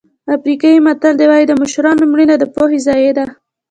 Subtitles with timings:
[0.35, 3.25] افریقایي متل وایي د مشرانو مړینه د پوهې ضایع ده.